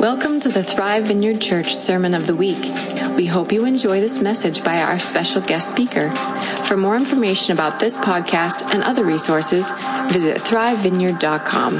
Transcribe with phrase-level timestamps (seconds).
[0.00, 2.56] Welcome to the Thrive Vineyard Church Sermon of the Week.
[3.16, 6.10] We hope you enjoy this message by our special guest speaker.
[6.64, 9.70] For more information about this podcast and other resources,
[10.10, 11.74] visit thrivevineyard.com.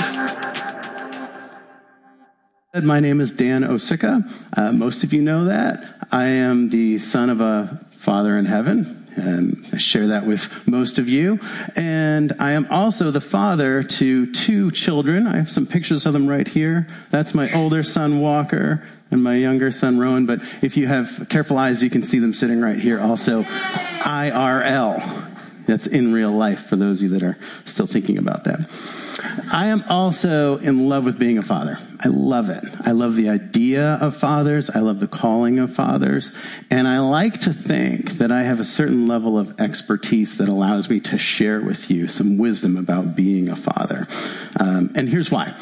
[2.84, 4.30] My name is Dan Osicka.
[4.54, 5.82] Uh, most of you know that.
[6.12, 8.99] I am the son of a father in heaven.
[9.16, 11.40] And I share that with most of you.
[11.76, 15.26] And I am also the father to two children.
[15.26, 16.86] I have some pictures of them right here.
[17.10, 20.26] That's my older son, Walker, and my younger son, Rowan.
[20.26, 23.42] But if you have careful eyes, you can see them sitting right here also.
[23.42, 25.26] IRL.
[25.66, 28.68] That's in real life for those of you that are still thinking about that.
[29.52, 31.78] I am also in love with being a father.
[31.98, 32.64] I love it.
[32.84, 34.70] I love the idea of fathers.
[34.70, 36.32] I love the calling of fathers.
[36.70, 40.88] And I like to think that I have a certain level of expertise that allows
[40.88, 44.06] me to share with you some wisdom about being a father.
[44.58, 45.58] Um, and here's why.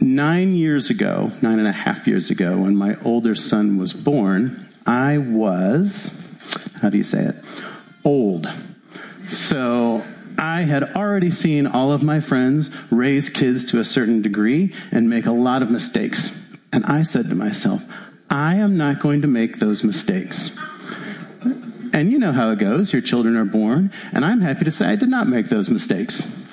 [0.00, 4.68] Nine years ago, nine and a half years ago, when my older son was born,
[4.86, 6.22] I was,
[6.82, 7.36] how do you say it?
[8.04, 8.46] Old.
[9.28, 10.04] So
[10.38, 15.08] I had already seen all of my friends raise kids to a certain degree and
[15.08, 16.38] make a lot of mistakes.
[16.72, 17.84] And I said to myself,
[18.28, 20.56] I am not going to make those mistakes.
[21.92, 22.92] And you know how it goes.
[22.92, 23.92] Your children are born.
[24.12, 26.44] And I'm happy to say I did not make those mistakes.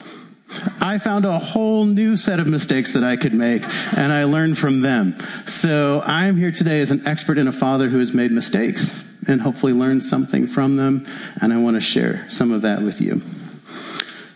[0.80, 3.64] I found a whole new set of mistakes that I could make,
[3.98, 5.18] and I learned from them.
[5.48, 9.42] So I'm here today as an expert and a father who has made mistakes and
[9.42, 11.08] hopefully learned something from them,
[11.42, 13.22] and I want to share some of that with you.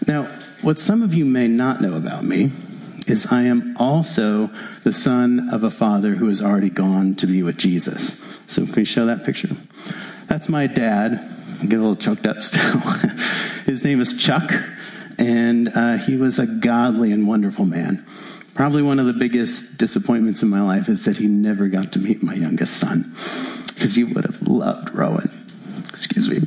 [0.07, 0.23] Now,
[0.61, 2.51] what some of you may not know about me
[3.07, 4.49] is I am also
[4.83, 8.19] the son of a father who has already gone to be with Jesus.
[8.47, 9.55] So can you show that picture?
[10.27, 11.13] That's my dad.
[11.61, 12.79] I get a little choked up still.
[13.65, 14.53] His name is Chuck,
[15.17, 18.05] and uh, he was a godly and wonderful man.
[18.53, 21.99] Probably one of the biggest disappointments in my life is that he never got to
[21.99, 23.13] meet my youngest son
[23.67, 25.45] because he would have loved Rowan.
[25.89, 26.41] Excuse me.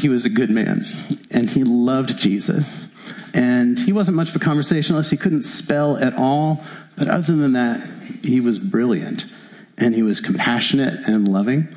[0.00, 0.86] He was a good man
[1.30, 2.86] and he loved Jesus.
[3.34, 5.10] And he wasn't much of a conversationalist.
[5.10, 6.64] He couldn't spell at all.
[6.96, 7.86] But other than that,
[8.24, 9.26] he was brilliant
[9.76, 11.68] and he was compassionate and loving.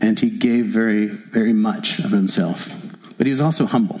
[0.00, 2.68] And he gave very, very much of himself.
[3.16, 4.00] But he was also humble.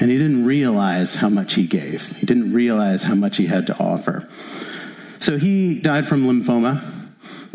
[0.00, 2.16] And he didn't realize how much he gave.
[2.16, 4.28] He didn't realize how much he had to offer.
[5.20, 6.99] So he died from lymphoma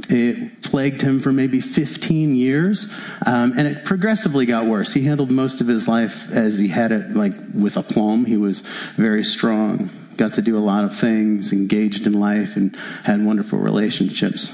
[0.09, 2.85] it plagued him for maybe 15 years,
[3.25, 4.93] um, and it progressively got worse.
[4.93, 8.25] He handled most of his life as he had it, like with aplomb.
[8.25, 8.61] He was
[8.95, 13.59] very strong, got to do a lot of things, engaged in life, and had wonderful
[13.59, 14.51] relationships.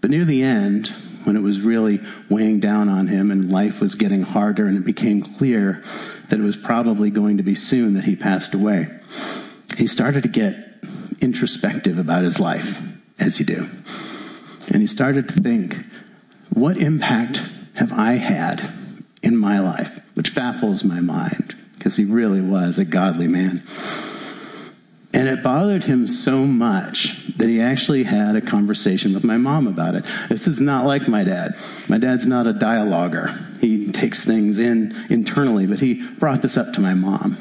[0.00, 0.88] But near the end,
[1.24, 4.84] when it was really weighing down on him and life was getting harder, and it
[4.84, 5.82] became clear
[6.28, 8.88] that it was probably going to be soon that he passed away,
[9.76, 10.64] he started to get
[11.20, 13.68] introspective about his life, as you do.
[14.68, 15.84] And he started to think,
[16.50, 17.42] what impact
[17.74, 18.72] have I had
[19.22, 20.00] in my life?
[20.14, 23.62] Which baffles my mind because he really was a godly man.
[25.12, 29.68] And it bothered him so much that he actually had a conversation with my mom
[29.68, 30.04] about it.
[30.28, 31.56] This is not like my dad.
[31.88, 33.60] My dad's not a dialoguer.
[33.60, 37.36] He takes things in internally, but he brought this up to my mom.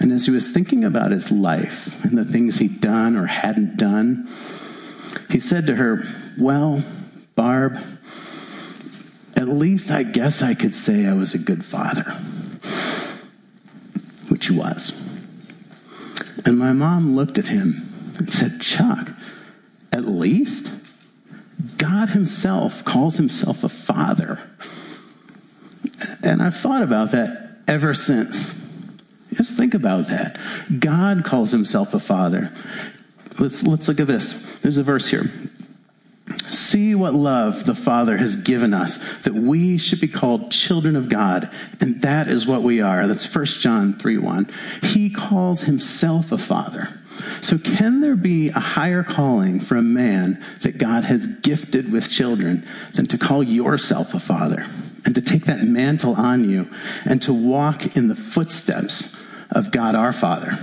[0.00, 3.78] And as he was thinking about his life and the things he'd done or hadn't
[3.78, 4.28] done,
[5.30, 6.04] he said to her,
[6.38, 6.82] Well,
[7.34, 7.78] Barb,
[9.36, 12.10] at least I guess I could say I was a good father,
[14.28, 14.92] which he was.
[16.44, 19.12] And my mom looked at him and said, Chuck,
[19.92, 20.72] at least?
[21.76, 24.40] God Himself calls Himself a father.
[26.22, 28.54] And I've thought about that ever since.
[29.32, 30.38] Just think about that.
[30.78, 32.52] God calls Himself a father.
[33.38, 34.32] Let's, let's look at this.
[34.60, 35.30] There's a verse here.
[36.48, 41.08] See what love the Father has given us, that we should be called children of
[41.08, 41.50] God.
[41.80, 43.06] And that is what we are.
[43.06, 44.50] That's 1 John 3 1.
[44.82, 47.00] He calls himself a father.
[47.40, 52.08] So, can there be a higher calling for a man that God has gifted with
[52.08, 54.66] children than to call yourself a father
[55.04, 56.70] and to take that mantle on you
[57.04, 59.16] and to walk in the footsteps
[59.50, 60.58] of God our Father?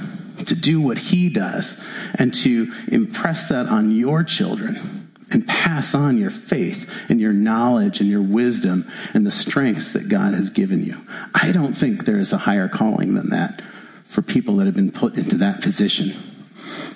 [0.48, 1.82] To do what he does
[2.16, 8.00] and to impress that on your children and pass on your faith and your knowledge
[8.00, 11.06] and your wisdom and the strengths that God has given you.
[11.34, 13.62] I don't think there is a higher calling than that
[14.06, 16.14] for people that have been put into that position.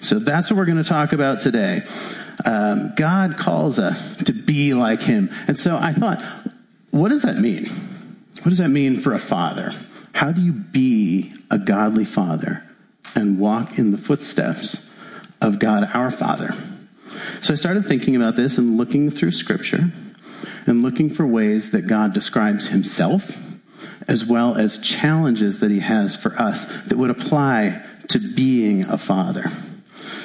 [0.02, 1.82] So that's what we're going to talk about today.
[2.46, 5.30] Um, God calls us to be like him.
[5.48, 6.24] And so I thought,
[6.92, 7.66] what does that mean?
[8.38, 9.74] What does that mean for a father?
[10.14, 12.64] How do you be a godly father?
[13.16, 14.88] And walk in the footsteps
[15.42, 16.54] of God our Father.
[17.42, 19.92] So I started thinking about this and looking through scripture
[20.66, 23.50] and looking for ways that God describes himself
[24.08, 28.98] as well as challenges that he has for us that would apply to being a
[28.98, 29.46] father.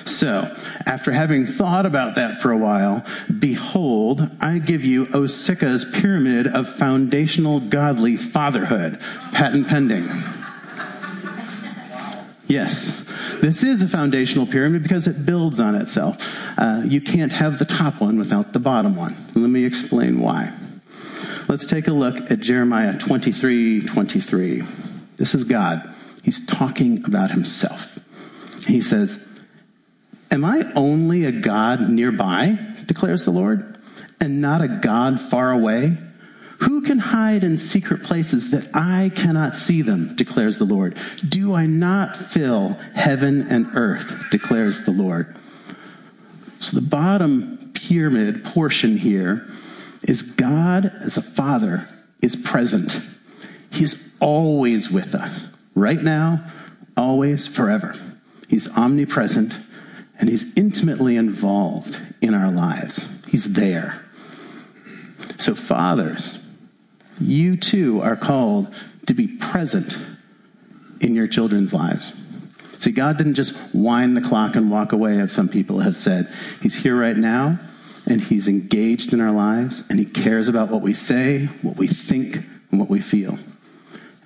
[0.07, 0.55] So,
[0.87, 3.05] after having thought about that for a while,
[3.39, 9.01] behold, I give you Osicka's pyramid of foundational godly fatherhood,
[9.33, 10.11] patent pending.
[12.55, 13.05] Yes,
[13.41, 16.49] this is a foundational pyramid because it builds on itself.
[16.57, 19.17] Uh, you can't have the top one without the bottom one.
[19.35, 20.57] Let me explain why.
[21.49, 24.63] Let's take a look at Jeremiah 23 23.
[25.17, 25.93] This is God.
[26.23, 27.99] He's talking about himself.
[28.69, 29.19] He says,
[30.31, 33.79] Am I only a God nearby, declares the Lord,
[34.21, 35.99] and not a God far away?
[36.65, 40.99] Who can hide in secret places that I cannot see them, declares the Lord?
[41.27, 45.37] Do I not fill heaven and earth, declares the Lord?
[46.61, 49.47] So the bottom pyramid portion here
[50.03, 51.89] is God as a father
[52.23, 52.99] is present.
[53.71, 56.51] He's always with us, right now,
[56.97, 57.95] always, forever.
[58.49, 59.59] He's omnipresent
[60.19, 63.07] and he's intimately involved in our lives.
[63.29, 64.03] He's there.
[65.37, 66.39] So, fathers,
[67.21, 68.73] you too are called
[69.07, 69.97] to be present
[71.01, 72.13] in your children's lives.
[72.79, 76.33] See, God didn't just wind the clock and walk away, as some people have said.
[76.61, 77.59] He's here right now,
[78.07, 81.87] and He's engaged in our lives, and He cares about what we say, what we
[81.87, 82.37] think,
[82.71, 83.39] and what we feel.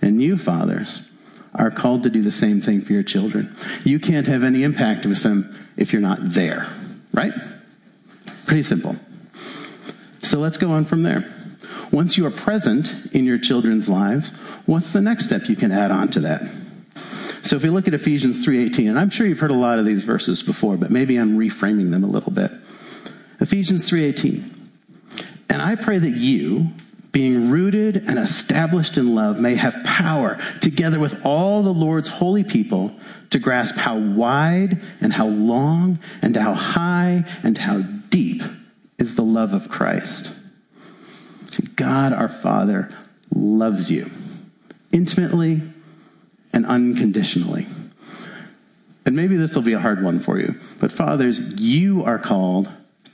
[0.02, 1.06] And you, fathers,
[1.54, 3.54] are called to do the same thing for your children.
[3.84, 6.66] You can't have any impact with them if you're not there,
[7.12, 7.32] right?
[8.46, 8.96] Pretty simple.
[10.22, 11.32] So let's go on from there.
[11.90, 14.30] Once you are present in your children's lives,
[14.66, 16.42] what's the next step you can add on to that?
[17.42, 19.86] So if we look at Ephesians 3:18, and I'm sure you've heard a lot of
[19.86, 22.52] these verses before, but maybe I'm reframing them a little bit.
[23.40, 24.54] Ephesians 3:18.
[25.48, 26.72] And I pray that you,
[27.10, 32.44] being rooted and established in love, may have power, together with all the Lord's holy
[32.44, 32.92] people,
[33.30, 37.80] to grasp how wide and how long and how high and how
[38.10, 38.42] deep
[38.98, 40.32] is the love of Christ.
[41.60, 42.90] God our Father
[43.34, 44.10] loves you
[44.92, 45.62] intimately
[46.52, 47.66] and unconditionally.
[49.04, 52.68] And maybe this will be a hard one for you, but fathers, you are called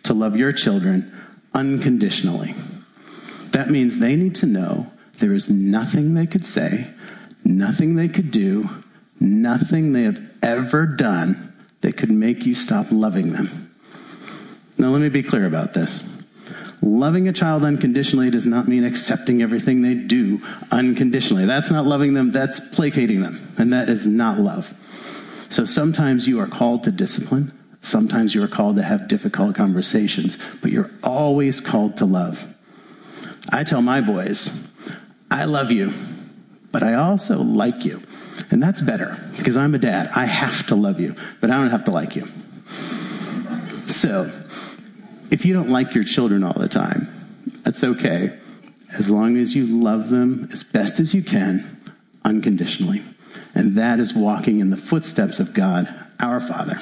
[0.04, 1.12] to love your children
[1.52, 2.54] unconditionally.
[3.52, 6.90] That means they need to know there is nothing they could say,
[7.44, 8.68] nothing they could do,
[9.20, 13.70] nothing they have ever done that could make you stop loving them.
[14.76, 16.13] Now, let me be clear about this.
[16.82, 21.46] Loving a child unconditionally does not mean accepting everything they do unconditionally.
[21.46, 23.40] That's not loving them, that's placating them.
[23.56, 24.74] And that is not love.
[25.48, 27.52] So sometimes you are called to discipline.
[27.80, 32.52] Sometimes you are called to have difficult conversations, but you're always called to love.
[33.50, 34.50] I tell my boys,
[35.30, 35.92] I love you,
[36.72, 38.02] but I also like you.
[38.50, 40.10] And that's better because I'm a dad.
[40.14, 42.28] I have to love you, but I don't have to like you.
[43.86, 44.32] So,
[45.34, 47.08] if you don't like your children all the time,
[47.64, 48.38] that's okay.
[48.96, 51.92] As long as you love them as best as you can,
[52.24, 53.02] unconditionally.
[53.52, 56.80] And that is walking in the footsteps of God, our Father.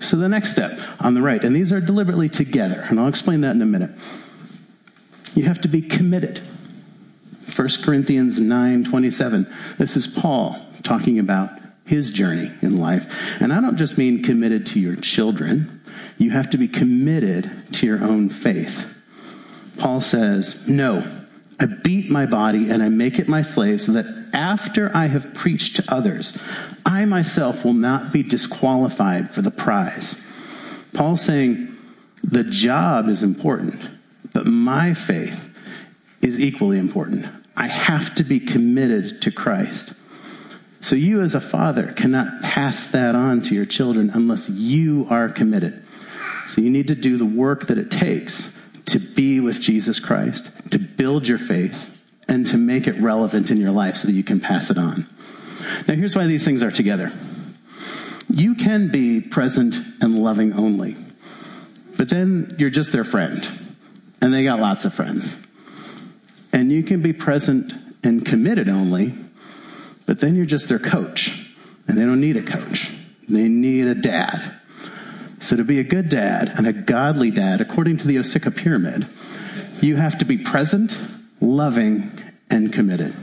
[0.00, 3.40] So the next step on the right, and these are deliberately together, and I'll explain
[3.40, 3.92] that in a minute.
[5.34, 6.42] You have to be committed.
[7.54, 9.50] 1 Corinthians 9 27.
[9.78, 13.40] This is Paul talking about his journey in life.
[13.40, 15.80] And I don't just mean committed to your children,
[16.18, 18.92] you have to be committed to your own faith.
[19.78, 21.24] Paul says, No,
[21.58, 25.32] I beat my body and I make it my slave so that after I have
[25.34, 26.36] preached to others,
[26.84, 30.20] I myself will not be disqualified for the prize.
[30.92, 31.76] Paul's saying,
[32.26, 33.80] the job is important,
[34.32, 35.48] but my faith
[36.20, 37.26] is equally important.
[37.56, 39.92] I have to be committed to Christ.
[40.80, 45.28] So you as a father cannot pass that on to your children unless you are
[45.28, 45.82] committed.
[46.46, 48.50] So you need to do the work that it takes
[48.86, 51.92] to be with Jesus Christ, to build your faith,
[52.28, 55.08] and to make it relevant in your life so that you can pass it on.
[55.88, 57.12] Now here's why these things are together.
[58.28, 60.96] You can be present and loving only,
[61.96, 63.46] but then you're just their friend,
[64.20, 65.36] and they got lots of friends.
[66.52, 69.14] And you can be present and committed only,
[70.06, 71.46] but then you're just their coach,
[71.86, 72.90] and they don't need a coach.
[73.28, 74.54] They need a dad.
[75.40, 79.06] So to be a good dad and a godly dad, according to the Osicka pyramid,
[79.80, 80.96] you have to be present,
[81.40, 82.10] loving,
[82.48, 83.14] and committed.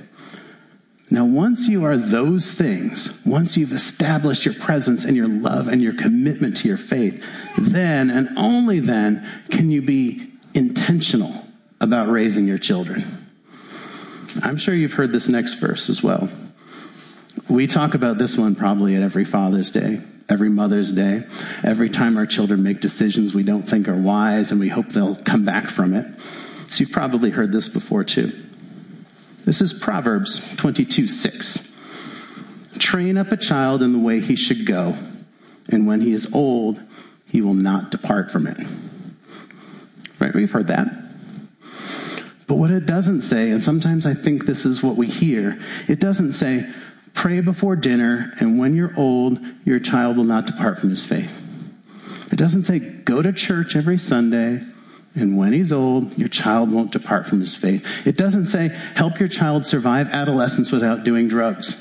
[1.09, 5.81] Now, once you are those things, once you've established your presence and your love and
[5.81, 7.23] your commitment to your faith,
[7.57, 11.45] then and only then can you be intentional
[11.79, 13.05] about raising your children.
[14.41, 16.29] I'm sure you've heard this next verse as well.
[17.49, 21.27] We talk about this one probably at every Father's Day, every Mother's Day,
[21.63, 25.15] every time our children make decisions we don't think are wise and we hope they'll
[25.15, 26.07] come back from it.
[26.69, 28.31] So you've probably heard this before too.
[29.45, 31.71] This is Proverbs 22 6.
[32.79, 34.97] Train up a child in the way he should go,
[35.69, 36.81] and when he is old,
[37.27, 38.57] he will not depart from it.
[40.17, 40.33] Right?
[40.33, 40.87] We've heard that.
[42.47, 45.99] But what it doesn't say, and sometimes I think this is what we hear, it
[45.99, 46.71] doesn't say,
[47.13, 51.39] pray before dinner, and when you're old, your child will not depart from his faith.
[52.31, 54.61] It doesn't say, go to church every Sunday,
[55.15, 58.07] and when he's old, your child won't depart from his faith.
[58.07, 61.75] It doesn't say, help your child survive adolescence without doing drugs.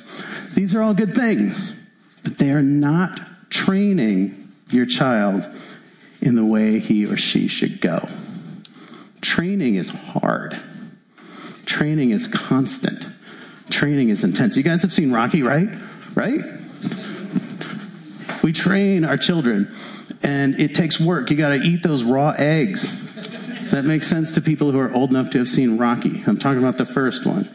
[0.55, 1.75] These are all good things,
[2.23, 5.47] but they are not training your child
[6.21, 8.09] in the way he or she should go.
[9.23, 10.61] Training is hard.
[11.65, 13.07] Training is constant.
[13.73, 14.57] Training is intense.
[14.57, 15.69] You guys have seen Rocky, right?
[16.15, 16.41] Right?
[18.43, 19.75] We train our children,
[20.23, 21.31] and it takes work.
[21.31, 23.01] You got to eat those raw eggs
[23.71, 26.23] that makes sense to people who are old enough to have seen Rocky.
[26.27, 27.49] I'm talking about the first one.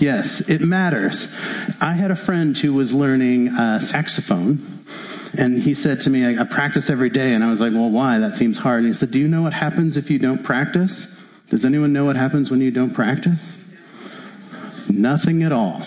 [0.00, 1.28] Yes, it matters.
[1.80, 4.58] I had a friend who was learning uh, saxophone,
[5.38, 7.32] and he said to me, I, I practice every day.
[7.32, 8.18] And I was like, Well, why?
[8.18, 8.80] That seems hard.
[8.80, 11.06] And he said, Do you know what happens if you don't practice?
[11.50, 13.54] Does anyone know what happens when you don't practice?
[14.94, 15.82] Nothing at all.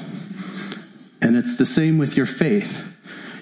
[1.21, 2.93] And it's the same with your faith.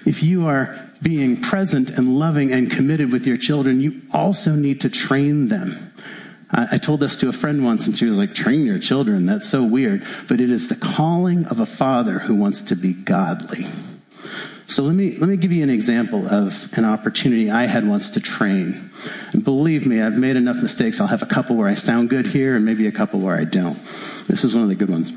[0.05, 4.81] If you are being present and loving and committed with your children, you also need
[4.81, 5.93] to train them.
[6.51, 9.25] I, I told this to a friend once and she was like, train your children.
[9.25, 10.05] That's so weird.
[10.27, 13.65] But it is the calling of a father who wants to be godly.
[14.67, 18.10] So let me, let me give you an example of an opportunity I had once
[18.12, 18.89] to train.
[19.31, 21.00] And believe me, I've made enough mistakes.
[21.00, 23.43] I'll have a couple where I sound good here and maybe a couple where I
[23.43, 23.77] don't.
[24.27, 25.13] This is one of the good ones.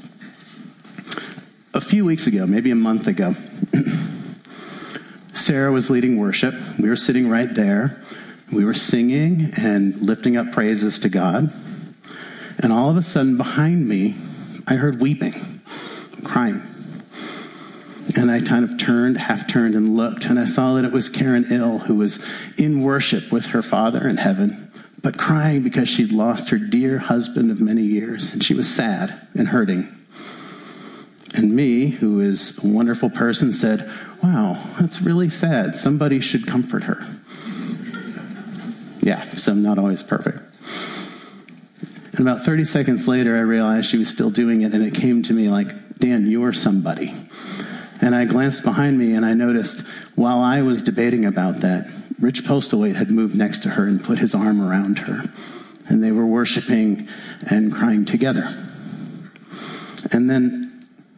[1.74, 3.36] A few weeks ago, maybe a month ago,
[5.34, 6.54] Sarah was leading worship.
[6.78, 8.02] We were sitting right there.
[8.50, 11.52] We were singing and lifting up praises to God.
[12.58, 14.16] And all of a sudden, behind me,
[14.66, 15.60] I heard weeping,
[16.24, 16.62] crying.
[18.16, 21.10] And I kind of turned, half turned, and looked, and I saw that it was
[21.10, 22.18] Karen Ill who was
[22.56, 24.72] in worship with her father in heaven,
[25.02, 29.28] but crying because she'd lost her dear husband of many years, and she was sad
[29.34, 29.94] and hurting.
[31.34, 33.90] And me, who is a wonderful person, said,
[34.22, 35.74] Wow, that's really sad.
[35.74, 37.04] Somebody should comfort her.
[39.00, 40.40] Yeah, so I'm not always perfect.
[42.12, 45.22] And about 30 seconds later, I realized she was still doing it, and it came
[45.24, 47.14] to me like, Dan, you're somebody.
[48.00, 49.80] And I glanced behind me and I noticed
[50.14, 54.18] while I was debating about that, Rich Postlethwaite had moved next to her and put
[54.18, 55.32] his arm around her.
[55.88, 57.08] And they were worshiping
[57.42, 58.54] and crying together.
[60.12, 60.67] And then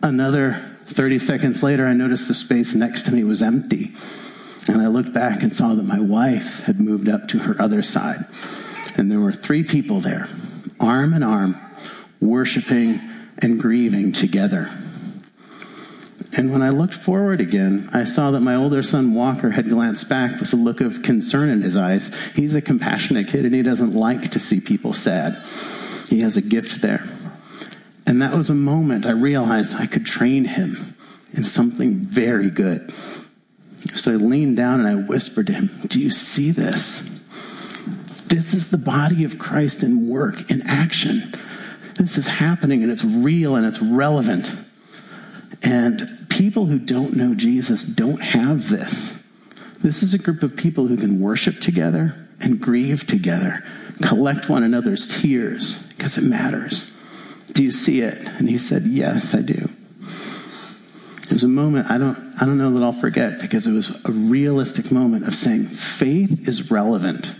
[0.03, 0.55] another
[0.87, 3.93] 30 seconds later, I noticed the space next to me was empty.
[4.69, 7.83] And I looked back and saw that my wife had moved up to her other
[7.83, 8.27] side.
[8.97, 10.29] And there were three people there,
[10.79, 11.59] arm in arm,
[12.21, 13.01] worshiping
[13.39, 14.71] and grieving together.
[16.37, 20.09] And when I looked forward again, I saw that my older son Walker had glanced
[20.09, 22.15] back with a look of concern in his eyes.
[22.35, 25.37] He's a compassionate kid and he doesn't like to see people sad.
[26.09, 27.09] He has a gift there.
[28.11, 30.97] And that was a moment I realized I could train him
[31.33, 32.93] in something very good.
[33.95, 37.09] So I leaned down and I whispered to him, Do you see this?
[38.27, 41.33] This is the body of Christ in work, in action.
[42.01, 44.57] This is happening and it's real and it's relevant.
[45.63, 49.23] And people who don't know Jesus don't have this.
[49.83, 53.65] This is a group of people who can worship together and grieve together,
[54.03, 56.91] collect one another's tears because it matters.
[57.53, 58.17] Do you see it?
[58.19, 59.71] And he said, Yes, I do.
[61.23, 63.91] It was a moment I don't, I don't know that I'll forget because it was
[64.05, 67.33] a realistic moment of saying faith is relevant.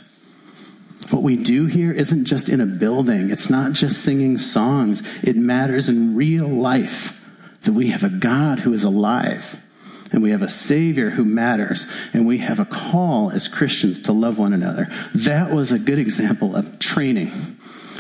[1.11, 5.35] What we do here isn't just in a building, it's not just singing songs, it
[5.35, 7.21] matters in real life
[7.63, 9.61] that we have a God who is alive
[10.13, 14.13] and we have a Savior who matters, and we have a call as Christians to
[14.13, 14.89] love one another.
[15.15, 17.31] That was a good example of training.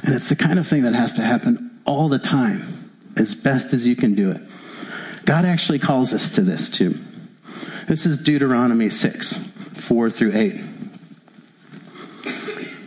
[0.02, 3.73] And it's the kind of thing that has to happen all the time, as best
[3.73, 4.41] as you can do it.
[5.25, 6.99] God actually calls us to this too.
[7.87, 10.61] This is Deuteronomy 6, 4 through 8.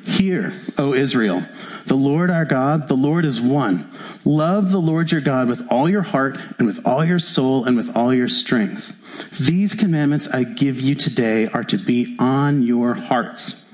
[0.05, 1.45] Hear, O Israel,
[1.85, 3.89] the Lord our God, the Lord is one.
[4.25, 7.75] Love the Lord your God with all your heart and with all your soul and
[7.75, 9.37] with all your strength.
[9.37, 13.69] These commandments I give you today are to be on your hearts.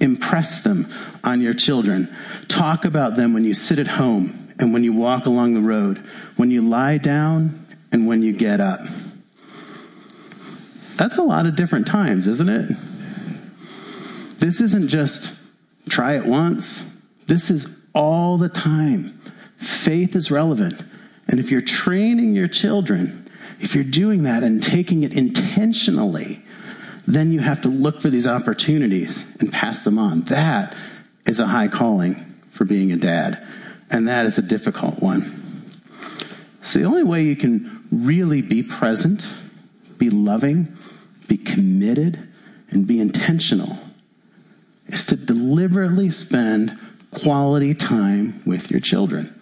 [0.00, 0.88] Impress them
[1.24, 2.14] on your children.
[2.48, 5.98] Talk about them when you sit at home and when you walk along the road,
[6.36, 8.80] when you lie down and when you get up.
[10.96, 12.76] That's a lot of different times, isn't it?
[14.38, 15.34] This isn't just
[15.88, 16.90] try it once.
[17.26, 19.20] This is all the time.
[19.56, 20.82] Faith is relevant.
[21.28, 23.28] And if you're training your children,
[23.60, 26.42] if you're doing that and taking it intentionally,
[27.06, 30.22] then you have to look for these opportunities and pass them on.
[30.22, 30.76] That
[31.24, 33.44] is a high calling for being a dad.
[33.90, 35.32] And that is a difficult one.
[36.62, 39.24] So the only way you can really be present,
[39.98, 40.76] be loving,
[41.28, 42.28] be committed,
[42.70, 43.78] and be intentional
[44.88, 46.78] is to deliberately spend
[47.10, 49.32] quality time with your children.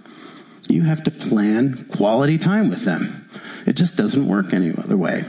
[0.69, 3.29] You have to plan quality time with them.
[3.67, 5.25] It just doesn't work any other way.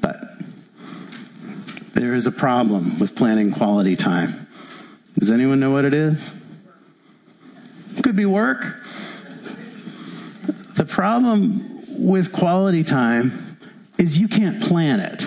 [0.00, 0.20] But
[1.94, 4.46] there is a problem with planning quality time.
[5.18, 6.32] Does anyone know what it is?
[8.14, 8.80] Could be work.
[10.76, 13.58] The problem with quality time
[13.98, 15.26] is you can't plan it.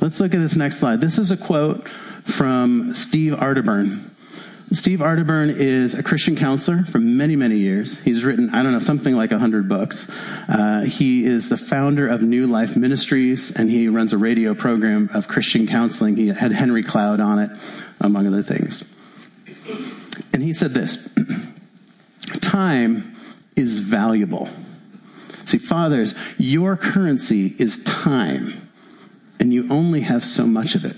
[0.00, 1.00] Let's look at this next slide.
[1.00, 4.10] This is a quote from Steve Arterburn.
[4.72, 8.00] Steve Arterburn is a Christian counselor for many, many years.
[8.00, 10.10] He's written, I don't know, something like 100 books.
[10.48, 15.08] Uh, he is the founder of New Life Ministries, and he runs a radio program
[15.14, 16.16] of Christian counseling.
[16.16, 17.50] He had Henry Cloud on it,
[18.00, 18.82] among other things.
[20.32, 21.08] And he said this
[22.40, 23.16] Time
[23.56, 24.48] is valuable.
[25.44, 28.68] See, fathers, your currency is time
[29.40, 30.96] and you only have so much of it.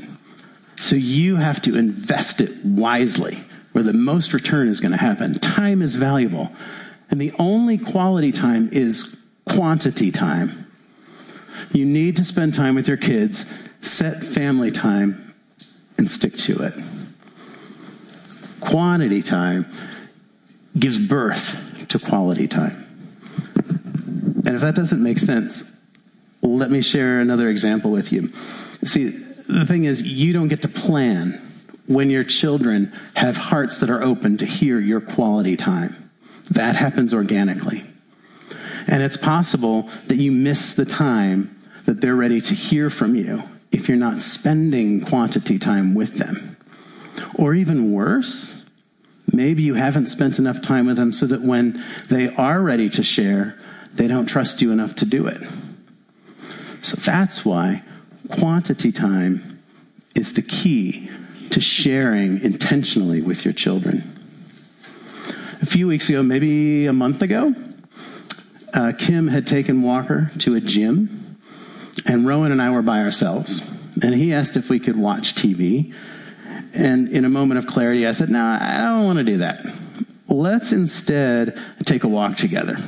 [0.79, 5.39] So you have to invest it wisely where the most return is going to happen.
[5.39, 6.53] Time is valuable.
[7.09, 10.67] And the only quality time is quantity time.
[11.73, 13.47] You need to spend time with your kids,
[13.81, 15.35] set family time,
[15.97, 16.75] and stick to it.
[18.61, 19.67] Quantity time
[20.79, 22.87] gives birth to quality time.
[24.45, 25.71] And if that doesn't make sense,
[26.43, 28.33] let me share another example with you.
[28.83, 31.41] See, the thing is, you don't get to plan
[31.87, 36.11] when your children have hearts that are open to hear your quality time.
[36.51, 37.85] That happens organically.
[38.87, 43.45] And it's possible that you miss the time that they're ready to hear from you
[43.71, 46.57] if you're not spending quantity time with them.
[47.35, 48.62] Or even worse,
[49.33, 53.03] maybe you haven't spent enough time with them so that when they are ready to
[53.03, 53.59] share,
[53.95, 55.41] they don't trust you enough to do it.
[56.83, 57.83] So that's why
[58.29, 59.61] quantity time
[60.15, 61.11] is the key
[61.51, 64.09] to sharing intentionally with your children.
[65.61, 67.55] A few weeks ago, maybe a month ago,
[68.75, 71.39] uh, Kim had taken Walker to a gym,
[72.07, 73.61] and Rowan and I were by ourselves.
[74.03, 75.95] And he asked if we could watch TV.
[76.75, 79.65] And in a moment of clarity, I said, No, I don't want to do that.
[80.29, 82.79] Let's instead take a walk together.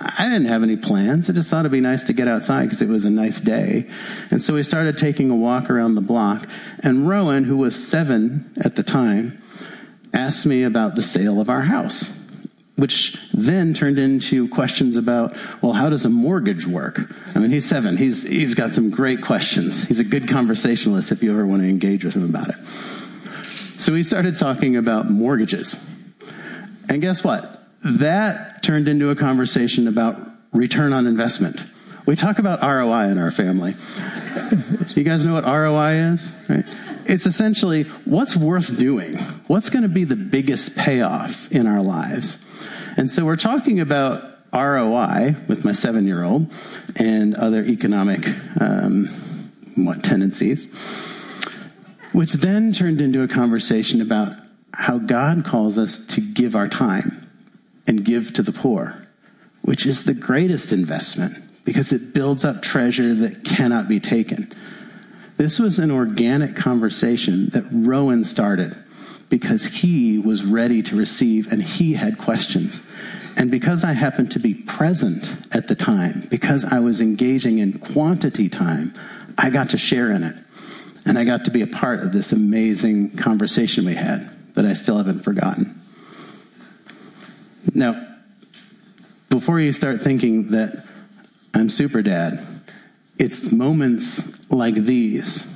[0.00, 1.30] I didn't have any plans.
[1.30, 3.88] I just thought it'd be nice to get outside because it was a nice day.
[4.30, 6.48] And so we started taking a walk around the block.
[6.80, 9.40] And Rowan, who was seven at the time,
[10.12, 12.17] asked me about the sale of our house,
[12.78, 17.00] which then turned into questions about, well, how does a mortgage work?
[17.34, 17.96] I mean, he's seven.
[17.96, 19.84] He's, he's got some great questions.
[19.84, 22.66] He's a good conversationalist if you ever want to engage with him about it.
[23.78, 25.76] So we started talking about mortgages.
[26.88, 27.58] And guess what?
[27.84, 30.18] that turned into a conversation about
[30.52, 31.60] return on investment.
[32.06, 33.74] We talk about ROI in our family.
[34.96, 36.32] you guys know what ROI is?
[36.48, 36.64] Right?
[37.04, 39.16] It's essentially what's worth doing?
[39.46, 42.38] What's going to be the biggest payoff in our lives?
[42.98, 46.52] And so we're talking about ROI with my seven year old
[46.96, 48.26] and other economic
[48.60, 49.06] um,
[49.76, 50.64] what tendencies,
[52.10, 54.34] which then turned into a conversation about
[54.74, 57.30] how God calls us to give our time
[57.86, 59.06] and give to the poor,
[59.62, 64.52] which is the greatest investment because it builds up treasure that cannot be taken.
[65.36, 68.76] This was an organic conversation that Rowan started
[69.28, 72.82] because he was ready to receive and he had questions.
[73.36, 77.78] And because I happened to be present at the time, because I was engaging in
[77.78, 78.94] quantity time,
[79.36, 80.34] I got to share in it.
[81.04, 84.72] And I got to be a part of this amazing conversation we had that I
[84.72, 85.80] still haven't forgotten.
[87.74, 88.06] Now,
[89.30, 90.84] before you start thinking that
[91.54, 92.44] I'm super dad,
[93.18, 95.46] it's moments like these,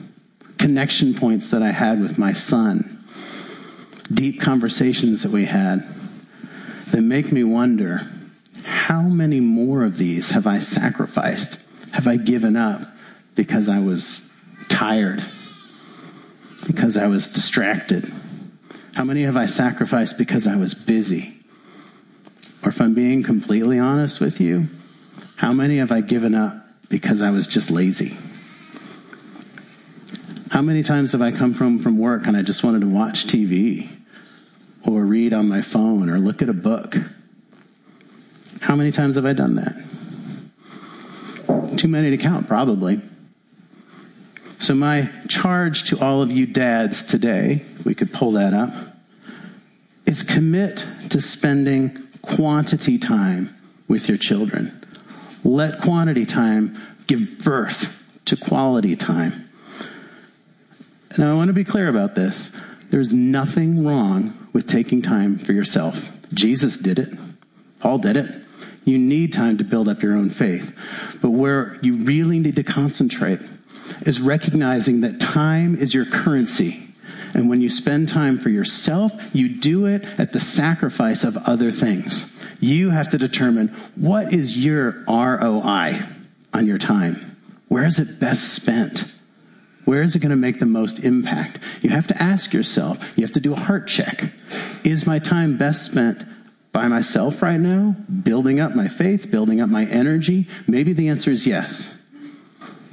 [0.58, 2.91] connection points that I had with my son,
[4.14, 5.86] deep conversations that we had,
[6.88, 8.02] that make me wonder
[8.64, 11.58] how many more of these have I sacrificed?
[11.92, 12.82] Have I given up
[13.34, 14.20] because I was
[14.68, 15.24] tired?
[16.66, 18.12] Because I was distracted?
[18.94, 21.38] How many have I sacrificed because I was busy?
[22.62, 24.68] Or if I'm being completely honest with you,
[25.36, 26.56] how many have I given up
[26.88, 28.16] because I was just lazy?
[30.50, 33.26] How many times have I come from from work and I just wanted to watch
[33.26, 33.88] TV
[34.96, 36.96] or read on my phone or look at a book?
[38.60, 39.74] How many times have I done that?
[41.76, 43.00] Too many to count, probably.
[44.58, 48.72] So, my charge to all of you dads today, if we could pull that up,
[50.06, 53.56] is commit to spending quantity time
[53.88, 54.86] with your children.
[55.42, 59.48] Let quantity time give birth to quality time.
[61.10, 62.52] And I want to be clear about this.
[62.92, 66.14] There's nothing wrong with taking time for yourself.
[66.34, 67.08] Jesus did it.
[67.80, 68.30] Paul did it.
[68.84, 70.76] You need time to build up your own faith.
[71.22, 73.40] But where you really need to concentrate
[74.04, 76.86] is recognizing that time is your currency.
[77.32, 81.72] And when you spend time for yourself, you do it at the sacrifice of other
[81.72, 82.30] things.
[82.60, 86.02] You have to determine what is your ROI
[86.52, 87.38] on your time?
[87.68, 89.06] Where is it best spent?
[89.84, 91.58] Where is it going to make the most impact?
[91.80, 94.32] You have to ask yourself, you have to do a heart check.
[94.84, 96.24] Is my time best spent
[96.72, 100.48] by myself right now, building up my faith, building up my energy?
[100.66, 101.94] Maybe the answer is yes.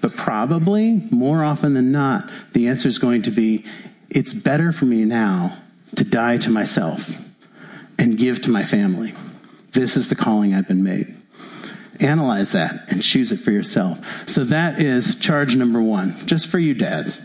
[0.01, 3.65] But probably, more often than not, the answer is going to be
[4.09, 5.57] it's better for me now
[5.95, 7.25] to die to myself
[7.97, 9.13] and give to my family.
[9.71, 11.18] This is the calling I've been made.
[11.99, 14.29] Analyze that and choose it for yourself.
[14.29, 17.21] So that is charge number one, just for you dads.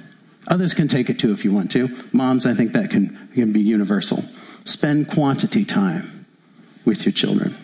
[0.49, 1.89] Others can take it too if you want to.
[2.13, 4.25] Moms, I think that can, can be universal.
[4.65, 6.27] Spend quantity time
[6.85, 7.57] with your children.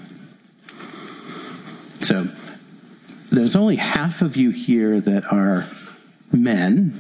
[2.01, 2.29] So,
[3.31, 5.67] there's only half of you here that are
[6.33, 6.95] men,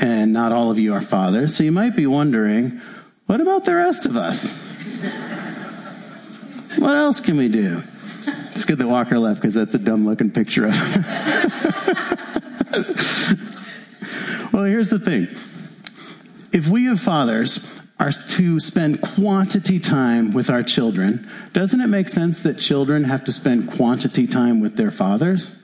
[0.00, 1.56] and not all of you are fathers.
[1.56, 2.80] So you might be wondering,
[3.26, 4.52] what about the rest of us?
[6.78, 7.82] what else can we do?
[8.60, 11.02] It's good that Walker left because that's a dumb looking picture of him.
[14.52, 15.28] well, here's the thing.
[16.52, 17.66] If we as fathers
[17.98, 23.24] are to spend quantity time with our children, doesn't it make sense that children have
[23.24, 25.56] to spend quantity time with their fathers?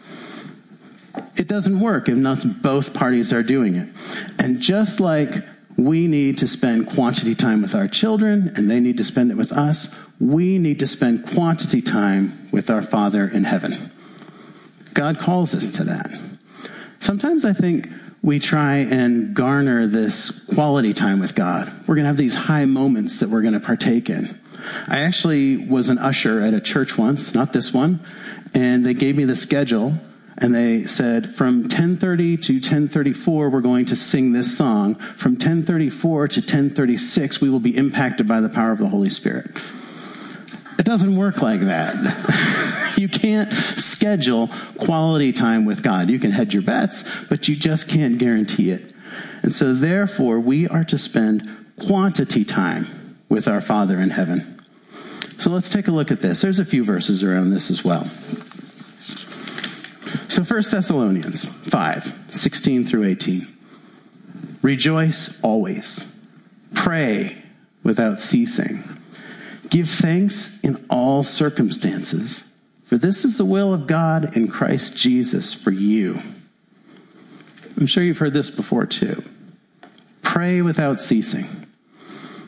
[1.36, 3.90] It doesn't work if not both parties are doing it.
[4.38, 5.44] And just like
[5.76, 9.36] we need to spend quantity time with our children and they need to spend it
[9.36, 13.90] with us, we need to spend quantity time with our Father in heaven.
[14.94, 16.10] God calls us to that.
[17.00, 17.88] Sometimes I think
[18.22, 21.70] we try and garner this quality time with God.
[21.86, 24.40] We're going to have these high moments that we're going to partake in.
[24.88, 28.04] I actually was an usher at a church once, not this one,
[28.54, 30.00] and they gave me the schedule
[30.38, 34.94] and they said from 10:30 to 10:34 we're going to sing this song.
[34.94, 39.50] From 10:34 to 10:36 we will be impacted by the power of the Holy Spirit.
[40.78, 42.94] It doesn't work like that.
[42.98, 46.10] you can't schedule quality time with God.
[46.10, 48.92] You can hedge your bets, but you just can't guarantee it.
[49.42, 51.48] And so therefore we are to spend
[51.86, 54.60] quantity time with our Father in heaven.
[55.38, 56.40] So let's take a look at this.
[56.40, 58.10] There's a few verses around this as well.
[60.36, 63.56] So 1 Thessalonians 5, 16 through 18.
[64.60, 66.04] Rejoice always.
[66.74, 67.42] Pray
[67.82, 69.00] without ceasing.
[69.70, 72.44] Give thanks in all circumstances,
[72.84, 76.20] for this is the will of God in Christ Jesus for you.
[77.78, 79.24] I'm sure you've heard this before too.
[80.20, 81.46] Pray without ceasing.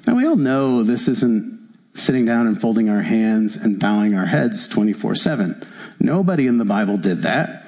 [0.07, 4.27] Now we all know this isn't sitting down and folding our hands and bowing our
[4.27, 5.67] heads 24 7.
[5.99, 7.65] Nobody in the Bible did that.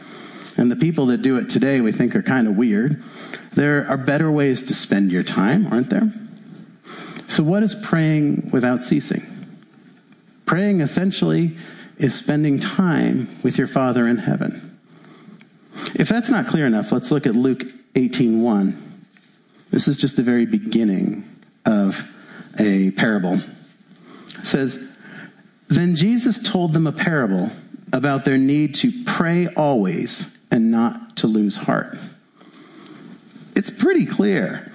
[0.61, 3.03] And the people that do it today we think are kind of weird.
[3.55, 6.13] There are better ways to spend your time, aren't there?
[7.29, 9.27] So, what is praying without ceasing?
[10.45, 11.57] Praying essentially
[11.97, 14.79] is spending time with your Father in heaven.
[15.95, 18.77] If that's not clear enough, let's look at Luke 18:1.
[19.71, 21.25] This is just the very beginning
[21.65, 22.07] of
[22.59, 23.41] a parable.
[24.39, 24.79] It says,
[25.69, 27.51] Then Jesus told them a parable
[27.95, 31.99] about their need to pray always and not to lose heart.
[33.57, 34.73] It's pretty clear.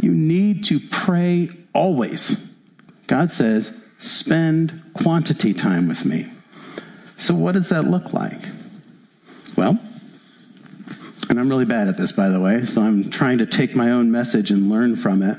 [0.00, 2.48] You need to pray always.
[3.06, 6.30] God says, spend quantity time with me.
[7.16, 8.40] So, what does that look like?
[9.56, 9.78] Well,
[11.28, 13.90] and I'm really bad at this, by the way, so I'm trying to take my
[13.90, 15.38] own message and learn from it.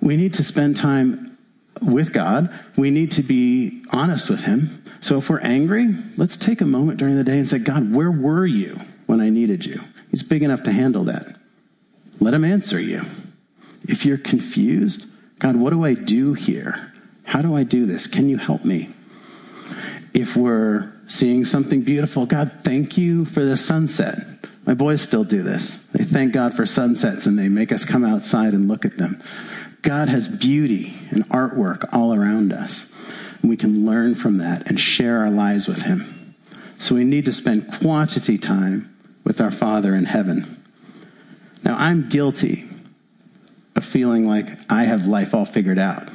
[0.00, 1.36] We need to spend time
[1.82, 4.77] with God, we need to be honest with Him.
[5.00, 8.10] So if we're angry, let's take a moment during the day and say, God, where
[8.10, 9.84] were you when I needed you?
[10.10, 11.36] He's big enough to handle that.
[12.20, 13.04] Let Him answer you.
[13.84, 15.06] If you're confused,
[15.38, 16.92] God, what do I do here?
[17.24, 18.06] How do I do this?
[18.06, 18.90] Can you help me?
[20.14, 24.18] If we're seeing something beautiful, God, thank you for the sunset.
[24.66, 25.74] My boys still do this.
[25.92, 29.22] They thank God for sunsets and they make us come outside and look at them.
[29.82, 32.86] God has beauty and artwork all around us.
[33.40, 36.34] And we can learn from that and share our lives with Him.
[36.78, 40.62] So we need to spend quantity time with our Father in heaven.
[41.64, 42.68] Now, I'm guilty
[43.74, 46.08] of feeling like I have life all figured out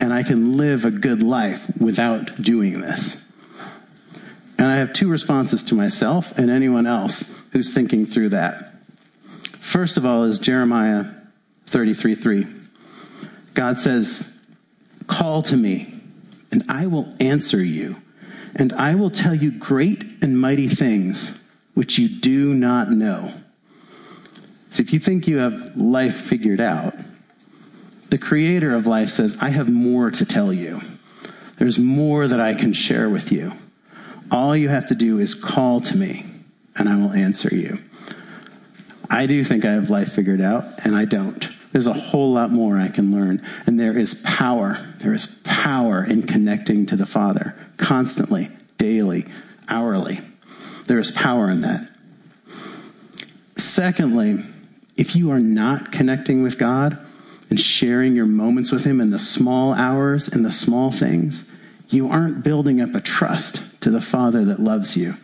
[0.00, 3.22] and I can live a good life without doing this.
[4.58, 8.74] And I have two responses to myself and anyone else who's thinking through that.
[9.60, 11.06] First of all is Jeremiah
[11.66, 12.46] 33 3.
[13.54, 14.32] God says,
[15.06, 15.93] Call to me,
[16.54, 18.00] and I will answer you,
[18.54, 21.36] and I will tell you great and mighty things
[21.74, 23.34] which you do not know.
[24.70, 26.94] So if you think you have life figured out,
[28.10, 30.82] the creator of life says, I have more to tell you.
[31.56, 33.54] There's more that I can share with you.
[34.30, 36.24] All you have to do is call to me,
[36.76, 37.82] and I will answer you.
[39.10, 41.48] I do think I have life figured out, and I don't.
[41.74, 43.44] There's a whole lot more I can learn.
[43.66, 44.78] And there is power.
[45.00, 49.26] There is power in connecting to the Father constantly, daily,
[49.66, 50.20] hourly.
[50.86, 51.90] There is power in that.
[53.56, 54.44] Secondly,
[54.96, 56.96] if you are not connecting with God
[57.50, 61.44] and sharing your moments with Him in the small hours and the small things,
[61.88, 65.16] you aren't building up a trust to the Father that loves you.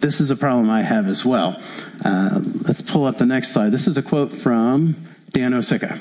[0.00, 1.60] This is a problem I have as well.
[2.02, 3.68] Uh, let's pull up the next slide.
[3.68, 4.96] This is a quote from
[5.32, 5.98] Dan Osicka.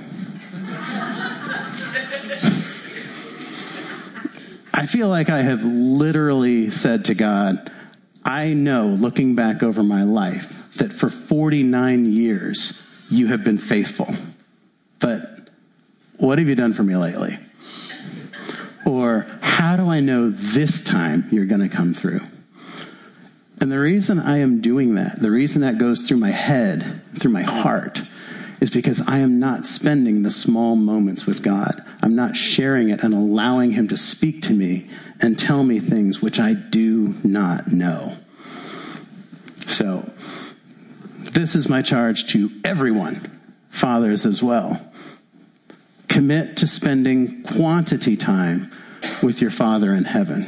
[4.74, 7.72] I feel like I have literally said to God,
[8.24, 14.14] I know looking back over my life that for 49 years you have been faithful.
[15.00, 15.50] But
[16.18, 17.40] what have you done for me lately?
[18.86, 22.22] Or how do I know this time you're going to come through?
[23.60, 27.32] And the reason I am doing that, the reason that goes through my head, through
[27.32, 28.04] my heart,
[28.60, 31.84] is because I am not spending the small moments with God.
[32.02, 34.90] I'm not sharing it and allowing Him to speak to me
[35.20, 38.18] and tell me things which I do not know.
[39.68, 40.12] So,
[41.32, 43.40] this is my charge to everyone,
[43.70, 44.82] fathers as well.
[46.08, 48.72] Commit to spending quantity time
[49.22, 50.48] with your Father in heaven.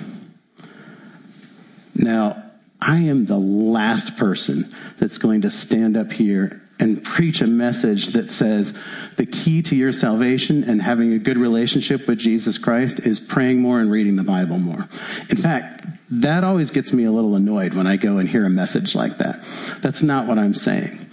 [1.93, 2.43] Now,
[2.82, 8.08] I am the last person that's going to stand up here and preach a message
[8.10, 8.74] that says
[9.18, 13.62] the key to your salvation and having a good relationship with Jesus Christ is praying
[13.62, 14.88] more and reading the Bible more.
[15.30, 18.50] In fact, that always gets me a little annoyed when I go and hear a
[18.50, 19.44] message like that.
[19.82, 21.06] That's not what I'm saying.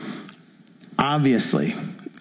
[0.99, 1.75] Obviously,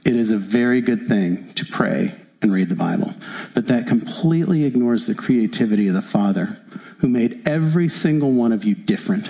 [0.06, 3.14] it is a very good thing to pray and read the Bible,
[3.54, 6.60] but that completely ignores the creativity of the Father
[7.00, 9.30] who made every single one of you different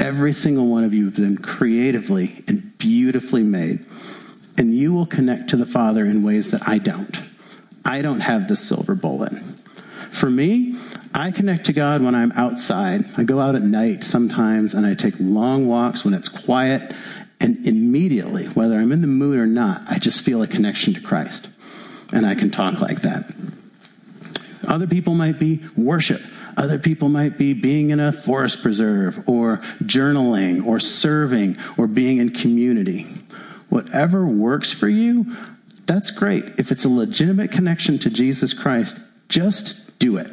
[0.00, 3.84] Every single one of you have been creatively and beautifully made.
[4.56, 7.20] And you will connect to the Father in ways that I don't.
[7.84, 9.34] I don't have the silver bullet.
[10.10, 10.74] For me,
[11.12, 13.04] I connect to God when I'm outside.
[13.18, 16.94] I go out at night sometimes and I take long walks when it's quiet.
[17.38, 21.00] And immediately, whether I'm in the mood or not, I just feel a connection to
[21.02, 21.48] Christ.
[22.10, 23.34] And I can talk like that.
[24.66, 26.22] Other people might be worship.
[26.56, 32.18] Other people might be being in a forest preserve or journaling or serving or being
[32.18, 33.06] in community.
[33.68, 35.36] Whatever works for you,
[35.86, 36.44] that's great.
[36.58, 40.32] If it's a legitimate connection to Jesus Christ, just do it.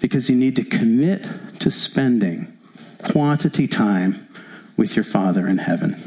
[0.00, 1.26] Because you need to commit
[1.60, 2.56] to spending
[3.02, 4.28] quantity time
[4.76, 6.00] with your Father in heaven.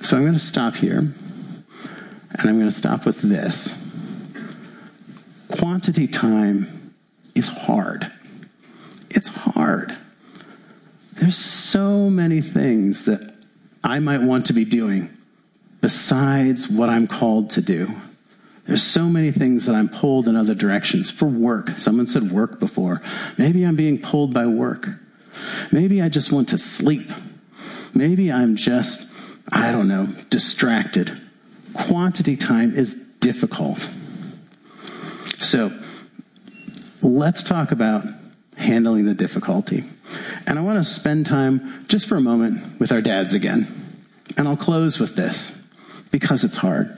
[0.00, 1.14] So I'm going to stop here, and
[2.38, 3.79] I'm going to stop with this
[5.50, 6.94] quantity time
[7.34, 8.10] is hard.
[9.10, 9.96] It's hard.
[11.14, 13.34] There's so many things that
[13.84, 15.16] I might want to be doing
[15.80, 17.94] besides what I'm called to do.
[18.66, 21.70] There's so many things that I'm pulled in other directions for work.
[21.78, 23.02] Someone said work before.
[23.36, 24.88] Maybe I'm being pulled by work.
[25.72, 27.10] Maybe I just want to sleep.
[27.94, 29.08] Maybe I'm just,
[29.50, 31.20] I don't know, distracted.
[31.74, 33.88] Quantity time is difficult.
[35.40, 35.72] So
[37.02, 38.04] let's talk about
[38.56, 39.84] handling the difficulty.
[40.46, 43.66] And I want to spend time just for a moment with our dads again.
[44.36, 45.50] And I'll close with this
[46.10, 46.96] because it's hard.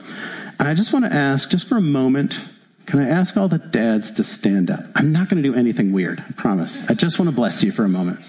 [0.59, 2.41] And I just want to ask, just for a moment,
[2.85, 4.85] can I ask all the dads to stand up?
[4.95, 6.77] I'm not going to do anything weird, I promise.
[6.89, 8.19] I just want to bless you for a moment.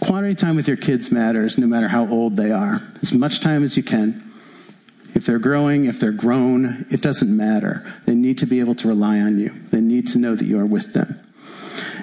[0.00, 2.82] Quality time with your kids matters no matter how old they are.
[3.00, 4.33] As much time as you can.
[5.14, 7.86] If they're growing, if they're grown, it doesn't matter.
[8.04, 9.50] They need to be able to rely on you.
[9.70, 11.20] They need to know that you are with them.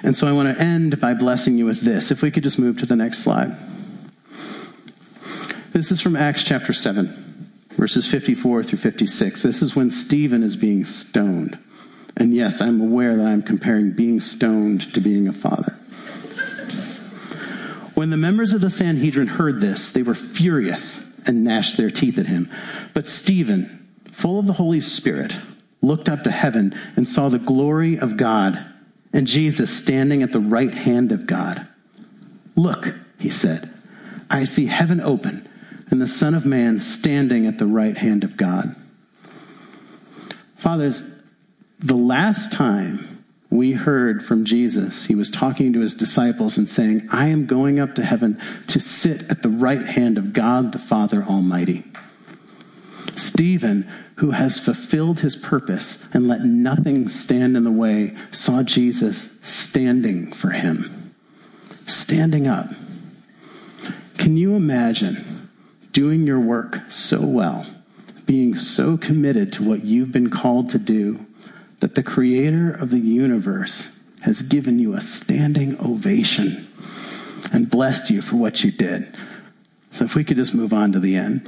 [0.02, 2.10] And so I want to end by blessing you with this.
[2.10, 3.56] If we could just move to the next slide.
[5.70, 9.42] This is from Acts chapter 7, verses 54 through 56.
[9.42, 11.58] This is when Stephen is being stoned.
[12.16, 15.78] And yes, I'm aware that I'm comparing being stoned to being a father.
[17.94, 22.18] When the members of the Sanhedrin heard this, they were furious and gnashed their teeth
[22.18, 22.50] at him.
[22.94, 25.34] But Stephen, full of the Holy Spirit,
[25.80, 28.64] looked up to heaven and saw the glory of God
[29.12, 31.66] and Jesus standing at the right hand of God.
[32.56, 33.72] Look, he said,
[34.30, 35.48] I see heaven open
[35.90, 38.74] and the Son of Man standing at the right hand of God.
[40.56, 41.02] Fathers,
[41.78, 43.11] the last time
[43.52, 47.78] we heard from Jesus, he was talking to his disciples and saying, I am going
[47.78, 51.84] up to heaven to sit at the right hand of God the Father Almighty.
[53.14, 53.86] Stephen,
[54.16, 60.32] who has fulfilled his purpose and let nothing stand in the way, saw Jesus standing
[60.32, 61.14] for him,
[61.86, 62.70] standing up.
[64.16, 65.50] Can you imagine
[65.92, 67.66] doing your work so well,
[68.24, 71.26] being so committed to what you've been called to do,
[71.82, 76.68] that the creator of the universe has given you a standing ovation
[77.52, 79.12] and blessed you for what you did?
[79.90, 81.42] So if we could just move on to the end.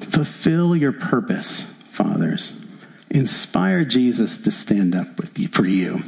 [0.00, 2.60] Fulfill your purpose, fathers.
[3.08, 6.02] Inspire Jesus to stand up with you, for you.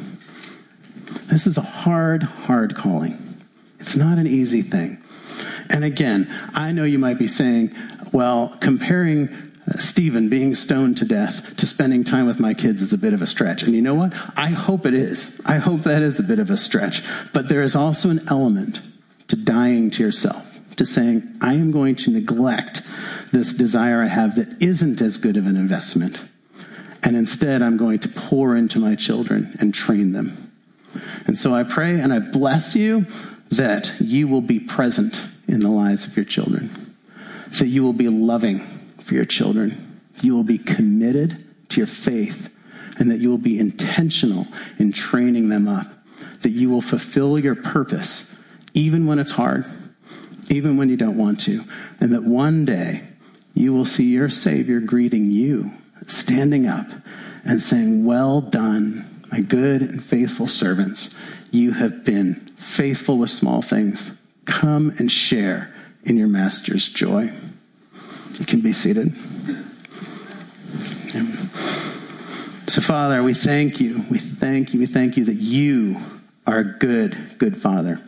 [1.26, 3.38] This is a hard, hard calling.
[3.78, 5.00] It's not an easy thing.
[5.70, 7.72] And again, I know you might be saying,
[8.12, 9.47] well, comparing
[9.78, 13.22] Stephen being stoned to death to spending time with my kids is a bit of
[13.22, 13.62] a stretch.
[13.62, 14.14] And you know what?
[14.36, 15.40] I hope it is.
[15.44, 17.02] I hope that is a bit of a stretch.
[17.32, 18.80] But there is also an element
[19.28, 22.82] to dying to yourself to saying, I am going to neglect
[23.32, 26.20] this desire I have that isn't as good of an investment.
[27.02, 30.52] And instead, I'm going to pour into my children and train them.
[31.26, 33.06] And so I pray and I bless you
[33.50, 36.70] that you will be present in the lives of your children,
[37.58, 38.77] that you will be loving
[39.08, 42.54] for your children, you will be committed to your faith,
[42.98, 44.46] and that you will be intentional
[44.78, 45.86] in training them up,
[46.40, 48.32] that you will fulfill your purpose
[48.74, 49.64] even when it's hard
[50.50, 51.64] even when you don't want to,
[52.00, 53.06] and that one day
[53.54, 55.70] you will see your Savior greeting you,
[56.06, 56.90] standing up
[57.44, 61.14] and saying, Well done, my good and faithful servants.
[61.50, 64.10] You have been faithful with small things.
[64.44, 67.30] Come and share in your Master's joy.
[68.38, 69.14] You can be seated.
[72.68, 74.04] So, Father, we thank you.
[74.10, 74.80] We thank you.
[74.80, 75.96] We thank you that you
[76.46, 78.00] are a good, good Father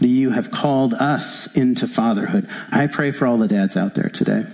[0.00, 2.48] that you have called us into fatherhood.
[2.70, 4.46] I pray for all the dads out there today.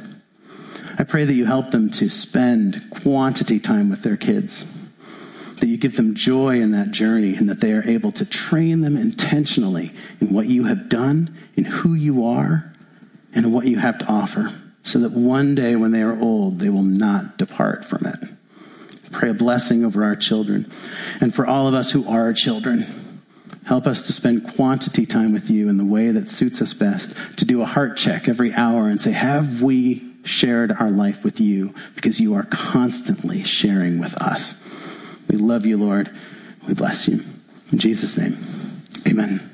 [0.99, 4.65] I pray that you help them to spend quantity time with their kids,
[5.57, 8.81] that you give them joy in that journey, and that they are able to train
[8.81, 12.73] them intentionally in what you have done, in who you are,
[13.35, 16.69] and what you have to offer, so that one day when they are old, they
[16.69, 18.19] will not depart from it.
[19.11, 20.71] Pray a blessing over our children
[21.21, 22.87] and for all of us who are children.
[23.67, 27.15] Help us to spend quantity time with you in the way that suits us best,
[27.39, 31.41] to do a heart check every hour and say, have we shared our life with
[31.41, 31.75] you?
[31.95, 34.61] Because you are constantly sharing with us.
[35.31, 36.11] We love you, Lord.
[36.69, 37.25] We bless you.
[37.73, 38.37] In Jesus' name,
[39.07, 39.54] amen.